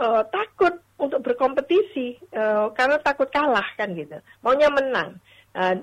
uh, 0.00 0.24
takut 0.32 0.80
untuk 0.96 1.20
berkompetisi 1.20 2.16
uh, 2.32 2.72
karena 2.72 2.96
takut 3.04 3.28
kalah 3.28 3.66
kan 3.76 3.92
gitu. 3.92 4.16
Maunya 4.40 4.72
menang. 4.72 5.20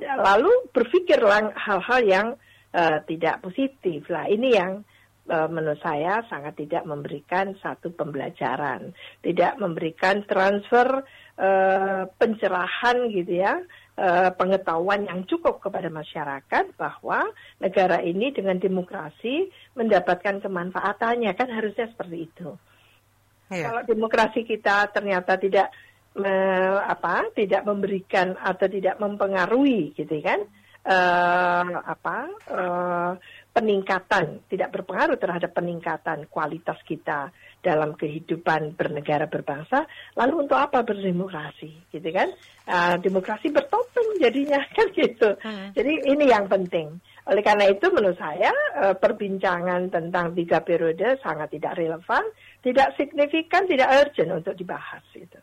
Lalu 0.02 0.50
berpikir 0.74 1.22
hal-hal 1.54 2.02
yang 2.02 2.28
uh, 2.74 3.00
tidak 3.06 3.42
positif 3.46 4.08
lah 4.10 4.28
ini 4.30 4.52
yang 4.56 4.84
menurut 5.30 5.78
saya 5.86 6.26
sangat 6.26 6.58
tidak 6.58 6.90
memberikan 6.90 7.54
satu 7.62 7.94
pembelajaran, 7.94 8.98
tidak 9.22 9.62
memberikan 9.62 10.26
transfer 10.26 11.06
uh, 11.38 12.10
pencerahan 12.18 12.98
gitu 13.14 13.38
ya 13.38 13.62
pengetahuan 14.40 15.06
yang 15.12 15.28
cukup 15.28 15.60
kepada 15.60 15.92
masyarakat 15.92 16.72
bahwa 16.80 17.30
negara 17.60 18.00
ini 18.00 18.32
dengan 18.32 18.56
demokrasi 18.56 19.52
mendapatkan 19.76 20.40
kemanfaatannya 20.40 21.36
kan 21.36 21.52
harusnya 21.52 21.92
seperti 21.92 22.32
itu. 22.32 22.56
Ya. 23.50 23.70
Kalau 23.70 23.82
demokrasi 23.84 24.46
kita 24.46 24.88
ternyata 24.94 25.36
tidak 25.36 25.74
me, 26.14 26.32
apa 26.86 27.34
tidak 27.34 27.66
memberikan 27.66 28.38
atau 28.38 28.70
tidak 28.70 29.02
mempengaruhi 29.02 29.94
gitu 29.98 30.16
kan 30.22 30.46
uh, 30.90 31.70
apa 31.86 32.18
uh, 32.50 33.14
peningkatan 33.54 34.42
tidak 34.50 34.74
berpengaruh 34.74 35.18
terhadap 35.22 35.54
peningkatan 35.54 36.26
kualitas 36.30 36.78
kita 36.86 37.30
dalam 37.60 37.92
kehidupan 38.00 38.80
bernegara 38.80 39.28
berbangsa, 39.28 39.84
lalu 40.16 40.48
untuk 40.48 40.56
apa 40.56 40.80
berdemokrasi, 40.80 41.92
gitu 41.92 42.10
kan? 42.10 42.32
Uh, 42.64 42.96
demokrasi 43.04 43.52
bertopeng 43.52 44.16
jadinya 44.22 44.64
kan 44.76 44.88
gitu. 44.96 45.36
Hmm. 45.44 45.76
Jadi 45.76 46.08
ini 46.08 46.32
yang 46.32 46.48
penting. 46.48 46.98
Oleh 47.30 47.44
karena 47.46 47.68
itu 47.70 47.86
menurut 47.92 48.18
saya 48.18 48.50
uh, 48.80 48.96
perbincangan 48.96 49.92
tentang 49.92 50.34
tiga 50.34 50.64
periode 50.64 51.20
sangat 51.20 51.52
tidak 51.52 51.78
relevan, 51.78 52.24
tidak 52.64 52.96
signifikan, 52.96 53.68
tidak 53.68 53.92
urgent 53.92 54.40
untuk 54.40 54.56
dibahas 54.56 55.04
itu. 55.14 55.38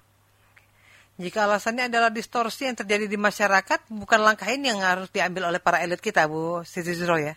Jika 1.16 1.48
alasannya 1.48 1.88
adalah 1.88 2.12
distorsi 2.12 2.68
yang 2.68 2.76
terjadi 2.76 3.08
di 3.08 3.16
masyarakat, 3.16 3.88
bukan 3.88 4.20
langkah 4.20 4.52
ini 4.52 4.68
yang 4.68 4.84
harus 4.84 5.08
diambil 5.08 5.48
oleh 5.48 5.60
para 5.64 5.80
elit 5.80 6.04
kita, 6.04 6.28
Bu 6.28 6.60
Siti 6.68 6.92
Zuro 6.92 7.16
ya? 7.16 7.32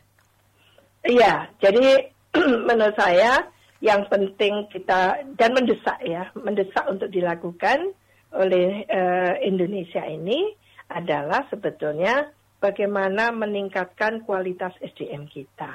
Iya, 1.07 1.47
jadi 1.63 2.11
menurut 2.67 2.95
saya 2.99 3.47
yang 3.79 4.03
penting 4.11 4.67
kita 4.67 5.23
dan 5.39 5.55
mendesak 5.55 5.95
ya, 6.03 6.27
mendesak 6.35 6.83
untuk 6.91 7.07
dilakukan 7.07 7.95
oleh 8.35 8.83
uh, 8.91 9.39
Indonesia 9.39 10.03
ini 10.03 10.51
adalah 10.91 11.47
sebetulnya 11.47 12.27
bagaimana 12.59 13.31
meningkatkan 13.31 14.27
kualitas 14.27 14.75
SDM 14.83 15.31
kita. 15.31 15.71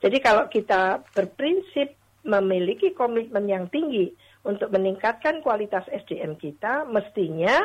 Jadi 0.00 0.18
kalau 0.18 0.48
kita 0.48 1.04
berprinsip 1.12 1.94
memiliki 2.22 2.94
komitmen 2.94 3.50
yang 3.50 3.66
tinggi 3.68 4.10
untuk 4.46 4.70
meningkatkan 4.70 5.42
kualitas 5.42 5.86
SDM 5.90 6.38
kita, 6.38 6.86
mestinya 6.86 7.58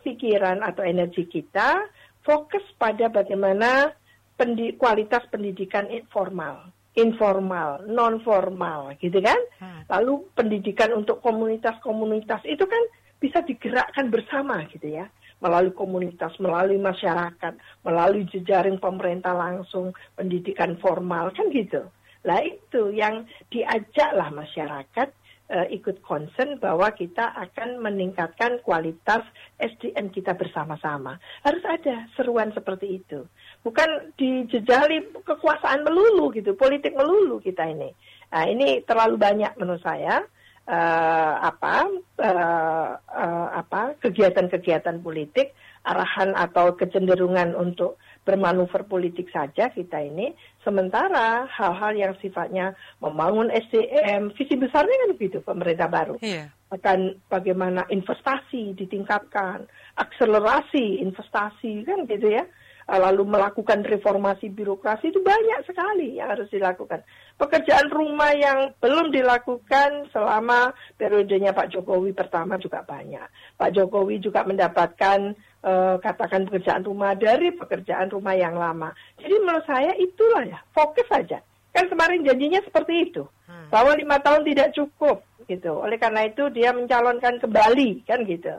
pikiran 0.00 0.64
atau 0.64 0.80
energi 0.84 1.28
kita 1.28 1.84
fokus 2.24 2.64
pada 2.80 3.12
bagaimana 3.12 3.92
pendi 4.36 4.72
kualitas 4.80 5.24
pendidikan 5.28 5.88
informal 5.92 6.72
informal, 6.98 7.86
non 7.86 8.18
formal, 8.26 8.98
gitu 8.98 9.22
kan? 9.22 9.38
Lalu 9.86 10.26
pendidikan 10.34 10.90
untuk 10.94 11.22
komunitas-komunitas 11.22 12.42
itu 12.46 12.66
kan 12.66 12.82
bisa 13.22 13.44
digerakkan 13.46 14.10
bersama, 14.10 14.64
gitu 14.72 14.90
ya, 14.90 15.06
melalui 15.38 15.70
komunitas, 15.70 16.34
melalui 16.42 16.80
masyarakat, 16.80 17.54
melalui 17.86 18.26
jejaring 18.26 18.82
pemerintah 18.82 19.36
langsung, 19.36 19.94
pendidikan 20.18 20.74
formal 20.82 21.30
kan 21.30 21.46
gitu. 21.54 21.86
Lah 22.24 22.40
itu 22.44 22.92
yang 22.92 23.24
diajaklah 23.48 24.28
masyarakat 24.28 25.08
uh, 25.50 25.66
ikut 25.68 26.00
concern 26.04 26.56
bahwa 26.62 26.92
kita 26.94 27.34
akan 27.34 27.82
meningkatkan 27.82 28.62
kualitas 28.62 29.26
SDM 29.58 30.14
kita 30.14 30.38
bersama-sama. 30.38 31.18
Harus 31.42 31.64
ada 31.66 32.06
seruan 32.14 32.54
seperti 32.54 33.02
itu. 33.02 33.26
Bukan 33.66 34.14
dijejali 34.16 35.10
kekuasaan 35.26 35.82
melulu 35.82 36.30
gitu, 36.32 36.54
politik 36.54 36.94
melulu 36.94 37.42
kita 37.42 37.66
ini. 37.66 37.90
Nah, 38.30 38.46
ini 38.46 38.80
terlalu 38.86 39.18
banyak 39.18 39.52
menurut 39.58 39.82
saya 39.82 40.22
uh, 40.70 41.34
apa 41.42 41.74
uh, 42.22 42.90
uh, 43.02 43.48
apa 43.58 43.98
kegiatan-kegiatan 43.98 45.02
politik 45.02 45.50
arahan 45.82 46.36
atau 46.36 46.76
kecenderungan 46.76 47.56
untuk 47.56 47.96
bermanuver 48.30 48.86
politik 48.86 49.26
saja 49.34 49.74
kita 49.74 49.98
ini. 49.98 50.30
Sementara 50.62 51.50
hal-hal 51.50 51.92
yang 51.98 52.14
sifatnya 52.22 52.78
membangun 53.02 53.50
SDM, 53.50 54.30
visi 54.38 54.54
besarnya 54.54 54.94
kan 54.94 55.10
begitu 55.18 55.42
pemerintah 55.42 55.90
baru. 55.90 56.14
Iya. 56.22 56.54
akan 56.70 57.18
bagaimana 57.26 57.82
investasi 57.90 58.78
ditingkatkan, 58.78 59.66
akselerasi 59.98 61.02
investasi 61.02 61.82
kan 61.82 62.06
gitu 62.06 62.30
ya. 62.30 62.46
Lalu 62.90 63.22
melakukan 63.22 63.86
reformasi 63.86 64.50
birokrasi 64.50 65.14
itu 65.14 65.22
banyak 65.22 65.62
sekali 65.62 66.18
yang 66.18 66.34
harus 66.34 66.50
dilakukan. 66.50 67.06
Pekerjaan 67.38 67.86
rumah 67.86 68.34
yang 68.34 68.74
belum 68.82 69.14
dilakukan 69.14 70.10
selama 70.10 70.74
periodenya 70.98 71.54
Pak 71.54 71.70
Jokowi 71.70 72.10
pertama 72.10 72.58
juga 72.58 72.82
banyak. 72.82 73.26
Pak 73.54 73.70
Jokowi 73.78 74.18
juga 74.18 74.42
mendapatkan 74.42 75.38
uh, 75.64 75.96
katakan 76.00 76.46
pekerjaan 76.48 76.84
rumah 76.84 77.16
dari 77.16 77.54
pekerjaan 77.54 78.08
rumah 78.12 78.34
yang 78.36 78.56
lama. 78.56 78.92
Jadi 79.20 79.34
menurut 79.40 79.64
saya 79.64 79.92
itulah 79.96 80.44
ya, 80.46 80.58
fokus 80.74 81.06
saja. 81.08 81.40
Kan 81.70 81.86
kemarin 81.86 82.26
janjinya 82.26 82.60
seperti 82.66 83.10
itu, 83.10 83.22
hmm. 83.46 83.70
bahwa 83.70 83.94
lima 83.94 84.18
tahun 84.18 84.42
tidak 84.42 84.74
cukup 84.74 85.22
gitu. 85.46 85.78
Oleh 85.78 85.98
karena 86.02 86.26
itu 86.26 86.50
dia 86.50 86.74
mencalonkan 86.74 87.38
kembali 87.38 88.02
kan 88.06 88.26
gitu 88.26 88.58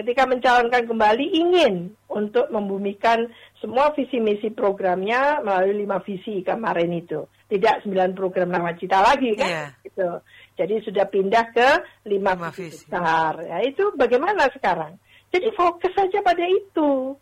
ketika 0.00 0.24
mencalonkan 0.24 0.86
kembali 0.86 1.26
ingin 1.34 1.92
untuk 2.08 2.46
membumikan 2.48 3.26
semua 3.58 3.92
visi 3.92 4.22
misi 4.22 4.48
programnya 4.48 5.42
melalui 5.44 5.84
lima 5.84 6.00
visi 6.00 6.40
kemarin 6.40 6.94
itu. 6.94 7.26
Tidak 7.50 7.82
sembilan 7.82 8.14
program 8.14 8.54
nawacita 8.54 9.02
lagi 9.02 9.34
kan? 9.34 9.50
Yeah. 9.50 9.70
Gitu. 9.82 10.08
Jadi 10.54 10.74
sudah 10.86 11.04
pindah 11.10 11.44
ke 11.50 11.68
lima, 12.06 12.38
lima 12.38 12.50
visi 12.54 12.86
besar. 12.86 13.42
Ya, 13.42 13.58
itu 13.66 13.90
bagaimana 13.98 14.46
sekarang? 14.54 14.96
Jadi 15.30 15.48
fokus 15.54 15.92
saja 15.94 16.18
pada 16.22 16.42
itu. 16.42 17.14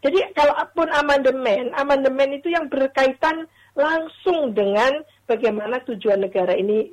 Jadi 0.00 0.32
kalau 0.32 0.56
pun 0.72 0.88
amandemen, 0.88 1.76
amandemen 1.76 2.40
itu 2.40 2.48
yang 2.48 2.72
berkaitan 2.72 3.44
langsung 3.76 4.56
dengan 4.56 5.04
bagaimana 5.28 5.84
tujuan 5.84 6.24
negara 6.24 6.56
ini 6.56 6.88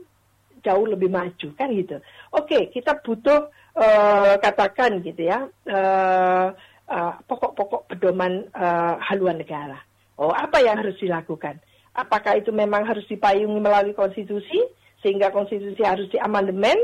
jauh 0.59 0.83
lebih 0.83 1.07
maju 1.07 1.47
kan 1.55 1.71
gitu. 1.71 2.03
Oke, 2.35 2.67
kita 2.75 2.99
butuh 2.99 3.47
uh, 3.79 4.35
katakan 4.43 4.99
gitu 5.07 5.23
ya 5.23 5.47
pokok 5.47 6.91
uh, 6.91 7.15
pokok-pokok 7.23 7.81
pedoman 7.95 8.43
uh, 8.51 8.99
haluan 8.99 9.39
negara. 9.39 9.79
Oh, 10.19 10.33
apa 10.33 10.59
yang 10.59 10.81
harus 10.81 10.99
dilakukan? 10.99 11.61
Apakah 11.95 12.37
itu 12.37 12.49
memang 12.51 12.83
harus 12.83 13.05
dipayungi 13.07 13.57
melalui 13.61 13.93
konstitusi 13.93 14.65
sehingga 14.99 15.31
konstitusi 15.31 15.81
harus 15.85 16.09
diamandemen? 16.11 16.77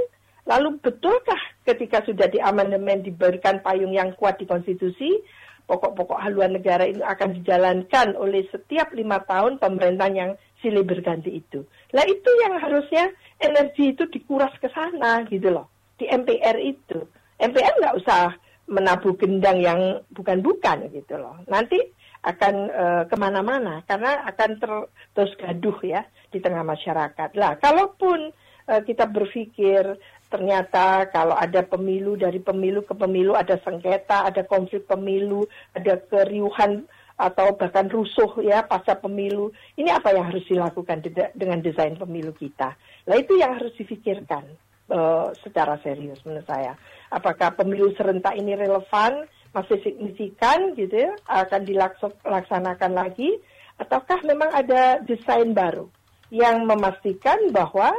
Lalu 0.45 0.79
betulkah 0.79 1.39
ketika 1.63 2.03
sudah 2.03 2.27
diamandemen 2.27 3.03
diberikan 3.03 3.59
payung 3.63 3.95
yang 3.95 4.15
kuat 4.19 4.39
di 4.39 4.45
konstitusi, 4.47 5.23
pokok-pokok 5.67 6.19
haluan 6.19 6.55
negara 6.55 6.83
itu 6.83 6.99
akan 6.99 7.39
dijalankan 7.39 8.19
oleh 8.19 8.43
setiap 8.51 8.91
lima 8.91 9.23
tahun 9.23 9.59
pemerintahan 9.63 10.15
yang 10.15 10.31
silih 10.59 10.83
berganti 10.83 11.43
itu. 11.43 11.63
Lah 11.91 12.03
itu 12.07 12.29
yang 12.43 12.59
harusnya 12.59 13.11
energi 13.39 13.95
itu 13.95 14.07
dikuras 14.07 14.51
ke 14.59 14.71
sana 14.71 15.23
gitu 15.27 15.51
loh 15.51 15.67
di 15.99 16.07
MPR 16.07 16.57
itu. 16.59 16.99
MPR 17.39 17.73
nggak 17.79 17.97
usah 17.99 18.35
menabuh 18.67 19.15
gendang 19.19 19.59
yang 19.59 19.99
bukan-bukan 20.15 20.87
gitu 20.91 21.19
loh. 21.19 21.39
Nanti 21.51 21.79
akan 22.23 22.55
uh, 22.71 23.03
ke 23.11 23.15
mana-mana 23.19 23.83
karena 23.83 24.23
akan 24.31 24.49
ter, 24.55 24.71
terus 25.11 25.31
gaduh 25.35 25.75
ya 25.83 26.07
di 26.31 26.39
tengah 26.39 26.63
masyarakat. 26.63 27.35
Lah, 27.35 27.59
kalaupun 27.59 28.31
uh, 28.71 28.81
kita 28.87 29.11
berpikir 29.11 29.99
ternyata 30.33 31.05
kalau 31.13 31.37
ada 31.37 31.61
pemilu 31.61 32.17
dari 32.17 32.41
pemilu 32.41 32.81
ke 32.81 32.97
pemilu 32.97 33.37
ada 33.37 33.61
sengketa, 33.61 34.25
ada 34.25 34.41
konflik 34.49 34.89
pemilu, 34.89 35.45
ada 35.77 36.01
keriuhan 36.09 36.89
atau 37.13 37.53
bahkan 37.53 37.85
rusuh 37.85 38.41
ya 38.41 38.65
pasca 38.65 38.97
pemilu. 38.97 39.53
Ini 39.77 39.93
apa 39.93 40.09
yang 40.09 40.33
harus 40.33 40.41
dilakukan 40.49 41.05
dengan 41.37 41.61
desain 41.61 41.93
pemilu 41.93 42.33
kita? 42.33 42.73
Lah 43.05 43.17
itu 43.21 43.37
yang 43.37 43.61
harus 43.61 43.77
difikirkan 43.77 44.41
uh, 44.89 45.29
secara 45.45 45.77
serius 45.85 46.17
menurut 46.25 46.49
saya. 46.49 46.73
Apakah 47.13 47.53
pemilu 47.53 47.93
serentak 47.93 48.33
ini 48.33 48.57
relevan, 48.57 49.29
masih 49.53 49.77
signifikan 49.85 50.73
gitu 50.73 50.97
ya, 50.97 51.13
akan 51.29 51.61
dilaksanakan 51.61 52.91
lagi, 52.97 53.37
ataukah 53.77 54.25
memang 54.25 54.49
ada 54.49 54.97
desain 55.05 55.53
baru 55.53 55.85
yang 56.33 56.65
memastikan 56.65 57.37
bahwa 57.53 57.93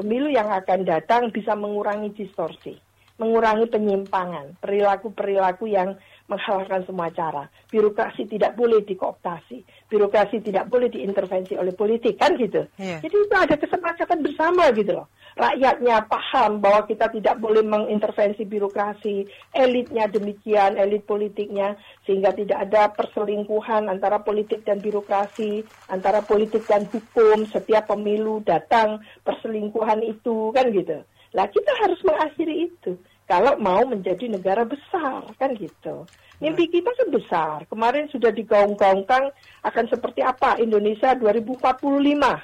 pemilu 0.00 0.32
yang 0.32 0.48
akan 0.48 0.88
datang 0.88 1.28
bisa 1.28 1.52
mengurangi 1.52 2.16
distorsi, 2.16 2.72
mengurangi 3.20 3.68
penyimpangan, 3.68 4.56
perilaku-perilaku 4.64 5.68
yang 5.68 5.92
menghalalkan 6.30 6.86
semua 6.86 7.10
cara. 7.10 7.50
Birokrasi 7.66 8.30
tidak 8.30 8.54
boleh 8.54 8.86
dikooptasi, 8.86 9.90
birokrasi 9.90 10.38
tidak 10.40 10.70
boleh 10.70 10.86
diintervensi 10.86 11.58
oleh 11.58 11.74
politik 11.74 12.16
kan 12.16 12.38
gitu. 12.38 12.70
Yeah. 12.78 13.02
Jadi 13.02 13.16
itu 13.18 13.34
ada 13.34 13.58
kesepakatan 13.58 14.22
bersama 14.22 14.70
gitu 14.70 14.94
loh 14.94 15.10
rakyatnya 15.38 16.04
paham 16.10 16.58
bahwa 16.58 16.86
kita 16.88 17.08
tidak 17.12 17.38
boleh 17.38 17.62
mengintervensi 17.62 18.42
birokrasi, 18.46 19.24
elitnya 19.54 20.10
demikian, 20.10 20.74
elit 20.76 21.06
politiknya, 21.06 21.78
sehingga 22.04 22.34
tidak 22.34 22.68
ada 22.70 22.90
perselingkuhan 22.90 23.86
antara 23.86 24.22
politik 24.22 24.66
dan 24.66 24.82
birokrasi, 24.82 25.62
antara 25.88 26.24
politik 26.24 26.66
dan 26.66 26.86
hukum, 26.88 27.46
setiap 27.46 27.90
pemilu 27.90 28.42
datang 28.42 29.00
perselingkuhan 29.22 30.02
itu, 30.02 30.50
kan 30.50 30.68
gitu. 30.74 31.00
Lah 31.30 31.46
kita 31.46 31.72
harus 31.78 32.00
mengakhiri 32.02 32.66
itu 32.66 32.98
kalau 33.30 33.54
mau 33.62 33.86
menjadi 33.86 34.26
negara 34.26 34.66
besar, 34.66 35.22
kan 35.38 35.54
gitu. 35.54 36.02
Mimpi 36.42 36.66
kita 36.66 36.90
kan 36.90 37.08
besar. 37.14 37.56
Kemarin 37.70 38.10
sudah 38.10 38.34
digaung-gaungkan 38.34 39.30
akan 39.62 39.84
seperti 39.86 40.18
apa 40.18 40.58
Indonesia 40.58 41.14
2045, 41.14 41.62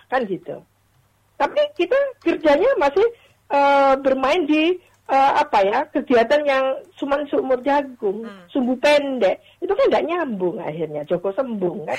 kan 0.07 0.20
gitu. 0.31 0.62
Tapi 1.35 1.61
kita 1.75 1.99
kerjanya 2.22 2.70
masih 2.79 3.03
uh, 3.51 3.99
bermain 3.99 4.46
di 4.46 4.79
uh, 5.11 5.33
apa 5.42 5.59
ya 5.66 5.90
kegiatan 5.90 6.46
yang 6.46 6.64
cuma 6.94 7.18
seumur 7.27 7.59
jagung, 7.66 8.22
hmm. 8.22 8.46
sumbu 8.55 8.79
pendek. 8.79 9.42
Itu 9.59 9.75
kan 9.75 9.90
tidak 9.90 10.07
nyambung 10.07 10.62
akhirnya. 10.62 11.03
Joko 11.03 11.35
sembung 11.35 11.83
kan. 11.83 11.99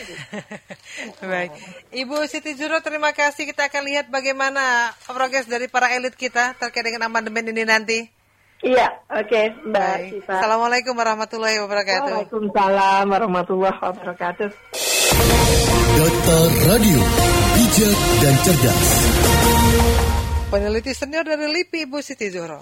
Baik, 1.27 1.51
Ibu 1.91 2.23
Siti 2.31 2.55
Juro 2.55 2.79
terima 2.79 3.11
kasih. 3.11 3.43
Kita 3.51 3.67
akan 3.67 3.83
lihat 3.83 4.07
bagaimana 4.07 4.95
progres 5.11 5.43
dari 5.43 5.67
para 5.67 5.91
elit 5.91 6.15
kita 6.15 6.55
terkait 6.55 6.87
dengan 6.87 7.11
amandemen 7.11 7.51
ini 7.51 7.67
nanti. 7.67 8.16
Iya, 8.65 8.89
oke, 9.13 9.29
okay, 9.29 9.45
Mbak 9.69 10.25
Assalamualaikum 10.25 10.97
warahmatullahi 10.97 11.61
wabarakatuh. 11.61 12.25
Waalaikumsalam 12.25 13.05
warahmatullahi 13.05 13.77
wabarakatuh. 13.77 14.49
Data 15.97 16.37
Radio, 16.65 16.99
bijak 17.53 17.99
dan 18.17 18.35
cerdas. 18.41 18.87
Peneliti 20.49 20.91
senior 20.97 21.21
dari 21.21 21.45
LIPI 21.53 21.85
Ibu 21.85 22.01
Siti 22.01 22.33
Zoro. 22.33 22.61